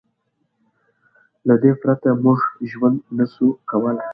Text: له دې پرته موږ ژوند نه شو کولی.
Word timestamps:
له 1.47 1.55
دې 1.63 1.71
پرته 1.81 2.09
موږ 2.23 2.39
ژوند 2.71 2.97
نه 3.17 3.25
شو 3.33 3.47
کولی. 3.69 4.07